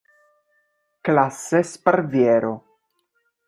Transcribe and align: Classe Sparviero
Classe 1.01 1.61
Sparviero 1.61 2.57